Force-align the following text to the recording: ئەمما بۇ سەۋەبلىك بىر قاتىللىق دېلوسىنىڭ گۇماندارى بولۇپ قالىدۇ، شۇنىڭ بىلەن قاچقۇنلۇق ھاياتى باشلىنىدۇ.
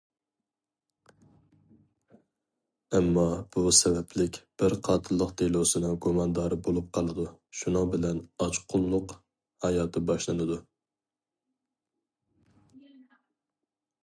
ئەمما 2.99 3.25
بۇ 3.55 3.73
سەۋەبلىك 3.79 4.39
بىر 4.63 4.75
قاتىللىق 4.87 5.35
دېلوسىنىڭ 5.41 5.99
گۇماندارى 6.05 6.59
بولۇپ 6.69 6.89
قالىدۇ، 6.99 7.25
شۇنىڭ 7.59 7.91
بىلەن 7.95 8.25
قاچقۇنلۇق 8.45 9.15
ھاياتى 9.67 10.03
باشلىنىدۇ. 10.13 10.57